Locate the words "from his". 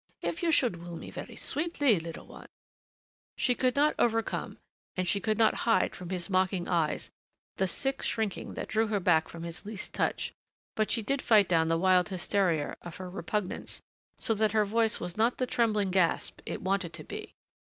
5.95-6.27, 9.29-9.63